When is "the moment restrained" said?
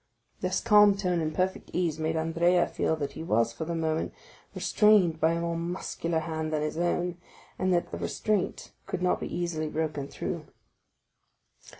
3.65-5.19